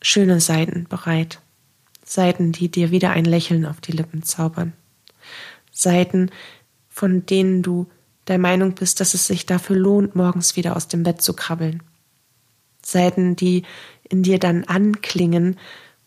schöne 0.00 0.40
Seiten 0.40 0.86
bereit. 0.88 1.38
Seiten, 2.04 2.52
die 2.52 2.70
dir 2.70 2.90
wieder 2.90 3.10
ein 3.10 3.24
Lächeln 3.24 3.64
auf 3.66 3.80
die 3.80 3.92
Lippen 3.92 4.22
zaubern. 4.22 4.74
Seiten, 5.72 6.30
von 6.88 7.26
denen 7.26 7.62
du 7.62 7.90
der 8.28 8.38
Meinung 8.38 8.74
bist, 8.74 9.00
dass 9.00 9.14
es 9.14 9.26
sich 9.26 9.46
dafür 9.46 9.76
lohnt, 9.76 10.14
morgens 10.14 10.56
wieder 10.56 10.76
aus 10.76 10.88
dem 10.88 11.02
Bett 11.02 11.20
zu 11.20 11.34
krabbeln. 11.34 11.82
Seiten, 12.82 13.36
die 13.36 13.64
in 14.08 14.22
dir 14.22 14.38
dann 14.38 14.64
anklingen, 14.64 15.58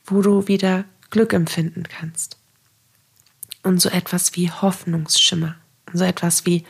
wo 0.05 0.21
du 0.21 0.47
wieder 0.47 0.85
Glück 1.09 1.33
empfinden 1.33 1.83
kannst. 1.83 2.37
Und 3.63 3.81
so 3.81 3.89
etwas 3.89 4.35
wie 4.35 4.51
Hoffnungsschimmer, 4.51 5.55
so 5.93 6.03
etwas 6.03 6.45
wie 6.45 6.63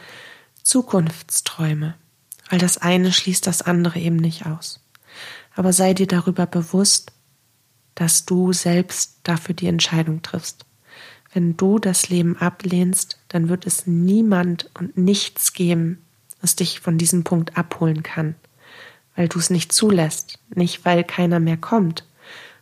Zukunftsträume, 0.63 1.95
weil 2.49 2.59
das 2.59 2.77
eine 2.77 3.13
schließt 3.13 3.45
das 3.45 3.61
andere 3.61 3.99
eben 3.99 4.15
nicht 4.15 4.45
aus. 4.45 4.79
Aber 5.55 5.73
sei 5.73 5.93
dir 5.93 6.07
darüber 6.07 6.45
bewusst, 6.45 7.11
dass 7.97 8.25
du 8.25 8.53
selbst 8.53 9.17
dafür 9.23 9.55
die 9.55 9.65
Entscheidung 9.65 10.21
triffst. 10.21 10.65
Wenn 11.33 11.57
du 11.57 11.79
das 11.79 12.09
Leben 12.09 12.37
ablehnst, 12.37 13.19
dann 13.27 13.49
wird 13.49 13.65
es 13.65 13.87
niemand 13.87 14.69
und 14.75 14.99
nichts 14.99 15.51
geben, 15.51 16.05
was 16.39 16.55
dich 16.55 16.79
von 16.79 16.99
diesem 16.99 17.23
Punkt 17.23 17.57
abholen 17.57 18.03
kann, 18.03 18.35
weil 19.15 19.27
du 19.27 19.39
es 19.39 19.49
nicht 19.49 19.73
zulässt, 19.73 20.37
nicht 20.53 20.85
weil 20.85 21.03
keiner 21.03 21.39
mehr 21.39 21.57
kommt, 21.57 22.05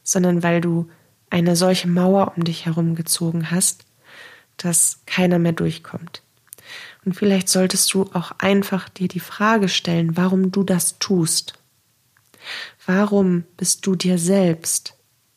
sondern 0.03 0.41
weil 0.41 0.61
du 0.61 0.89
eine 1.29 1.57
solche 1.57 1.89
Mauer 1.89 2.31
um 2.37 2.45
dich 2.45 2.65
herum 2.65 2.95
gezogen 2.95 3.51
hast, 3.51 3.85
dass 4.55 5.01
keiner 5.05 5.37
mehr 5.37 5.51
durchkommt. 5.51 6.23
Und 7.03 7.13
vielleicht 7.13 7.49
solltest 7.49 7.93
du 7.93 8.03
auch 8.13 8.31
einfach 8.37 8.87
dir 8.87 9.09
die 9.09 9.19
Frage 9.19 9.67
stellen, 9.67 10.15
warum 10.15 10.51
du 10.51 10.63
das 10.63 10.97
tust. 10.97 11.55
Warum 12.85 13.43
bist 13.57 13.85
du 13.85 13.97
dir 13.97 14.17
selbst, 14.17 14.94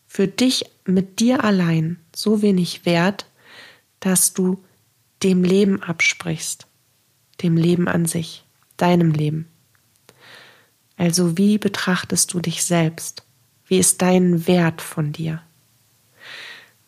für 0.09 0.27
dich 0.27 0.65
mit 0.85 1.21
dir 1.21 1.45
allein 1.45 2.01
so 2.17 2.43
wenig 2.43 2.87
wert, 2.87 3.27
dass 4.01 4.33
du 4.33 4.65
dem 5.23 5.45
Leben 5.45 5.83
absprichst, 5.83 6.67
dem 7.43 7.57
Leben 7.57 7.87
an 7.87 8.07
sich, 8.07 8.45
deinem 8.79 9.13
Leben? 9.13 9.47
Also 10.97 11.37
wie 11.37 11.59
betrachtest 11.59 12.33
du 12.33 12.41
dich 12.41 12.65
selbst? 12.65 13.23
Wie 13.67 13.79
ist 13.79 14.03
dein 14.03 14.47
Wert 14.49 14.81
von 14.81 15.13
dir? 15.13 15.43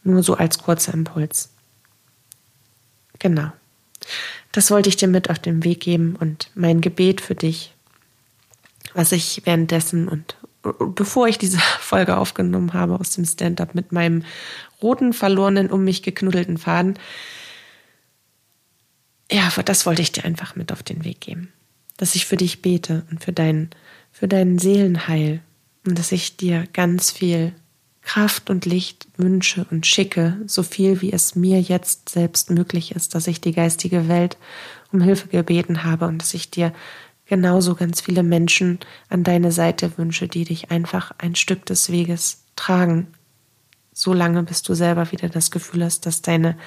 Nur 0.02 0.22
so 0.22 0.34
als 0.34 0.58
kurzer 0.58 0.94
Impuls. 0.94 1.50
Genau. 3.18 3.52
Das 4.50 4.70
wollte 4.70 4.88
ich 4.88 4.96
dir 4.96 5.08
mit 5.08 5.28
auf 5.30 5.38
den 5.38 5.62
Weg 5.62 5.80
geben 5.80 6.16
und 6.16 6.50
mein 6.54 6.80
Gebet 6.80 7.20
für 7.20 7.34
dich, 7.34 7.74
was 8.94 9.12
ich 9.12 9.42
währenddessen 9.44 10.08
und 10.08 10.36
bevor 10.62 11.28
ich 11.28 11.38
diese 11.38 11.58
Folge 11.80 12.16
aufgenommen 12.16 12.72
habe 12.72 12.98
aus 12.98 13.10
dem 13.10 13.24
Stand-up 13.24 13.74
mit 13.74 13.92
meinem 13.92 14.24
roten, 14.82 15.12
verlorenen, 15.12 15.70
um 15.70 15.84
mich 15.84 16.02
geknuddelten 16.02 16.58
Faden, 16.58 16.98
ja, 19.32 19.50
das 19.64 19.86
wollte 19.86 20.02
ich 20.02 20.12
dir 20.12 20.24
einfach 20.24 20.56
mit 20.56 20.72
auf 20.72 20.82
den 20.82 21.04
Weg 21.04 21.20
geben. 21.20 21.52
Dass 21.96 22.14
ich 22.14 22.26
für 22.26 22.36
dich 22.36 22.62
bete 22.62 23.04
und 23.10 23.22
für 23.22 23.32
dein, 23.32 23.70
für 24.10 24.26
dein 24.26 24.58
Seelenheil 24.58 25.40
und 25.86 25.98
dass 25.98 26.10
ich 26.12 26.36
dir 26.36 26.66
ganz 26.72 27.10
viel 27.10 27.52
Kraft 28.02 28.50
und 28.50 28.66
Licht 28.66 29.06
wünsche 29.16 29.66
und 29.70 29.86
schicke, 29.86 30.38
so 30.46 30.62
viel 30.62 31.00
wie 31.00 31.12
es 31.12 31.36
mir 31.36 31.60
jetzt 31.60 32.08
selbst 32.08 32.50
möglich 32.50 32.92
ist, 32.92 33.14
dass 33.14 33.26
ich 33.26 33.40
die 33.40 33.52
geistige 33.52 34.08
Welt 34.08 34.36
um 34.90 35.00
Hilfe 35.00 35.28
gebeten 35.28 35.84
habe 35.84 36.06
und 36.06 36.20
dass 36.20 36.34
ich 36.34 36.50
dir 36.50 36.72
genauso 37.30 37.76
ganz 37.76 38.00
viele 38.00 38.24
Menschen 38.24 38.80
an 39.08 39.22
deine 39.22 39.52
Seite 39.52 39.96
wünsche, 39.96 40.26
die 40.26 40.44
dich 40.44 40.72
einfach 40.72 41.12
ein 41.18 41.36
Stück 41.36 41.64
des 41.64 41.90
Weges 41.90 42.42
tragen, 42.56 43.06
so 43.92 44.12
lange 44.12 44.42
bis 44.42 44.62
du 44.62 44.74
selber 44.74 45.12
wieder 45.12 45.28
das 45.28 45.52
Gefühl 45.52 45.84
hast, 45.84 46.06
dass 46.06 46.22
deine 46.22 46.58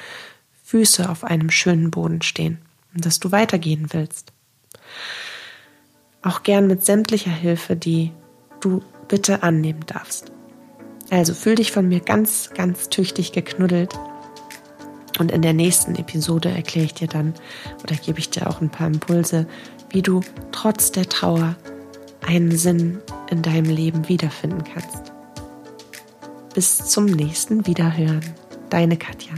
Füße 0.63 1.10
auf 1.10 1.26
einem 1.26 1.49
schönen 1.49 1.91
Boden 1.91 2.21
stehen 2.21 2.60
und 2.95 3.06
dass 3.06 3.19
du 3.19 3.34
weitergehen 3.34 3.89
willst. 3.91 4.32
Auch 6.21 6.43
gern 6.43 6.67
mit 6.67 6.86
sämtlicher 6.86 7.32
Hilfe, 7.32 7.76
die 7.76 8.13
du 8.62 8.82
bitte 9.10 9.43
annehmen 9.43 9.86
darfst. 9.86 10.32
Also 11.10 11.34
fühl 11.34 11.56
dich 11.56 11.73
von 11.73 11.89
mir 11.89 11.99
ganz, 11.99 12.52
ganz 12.56 12.88
tüchtig 12.88 13.34
geknuddelt. 13.34 13.93
Und 15.19 15.32
in 15.32 15.41
der 15.41 15.54
nächsten 15.54 15.95
Episode 15.95 16.49
erkläre 16.49 16.86
ich 16.86 16.93
dir 16.93 17.10
dann 17.10 17.34
oder 17.84 17.95
gebe 17.95 18.19
ich 18.19 18.30
dir 18.30 18.49
auch 18.49 18.62
ein 18.62 18.69
paar 18.69 18.88
Impulse, 18.88 19.45
wie 19.93 20.01
du 20.01 20.21
trotz 20.51 20.91
der 20.91 21.08
Trauer 21.08 21.56
einen 22.25 22.51
Sinn 22.51 22.99
in 23.29 23.41
deinem 23.41 23.69
Leben 23.69 24.10
wiederfinden 24.10 24.63
kannst. 24.63 25.13
Bis 26.53 26.89
zum 26.89 27.06
nächsten 27.06 27.65
Wiederhören. 27.65 28.21
Deine 28.69 28.97
Katja. 28.97 29.34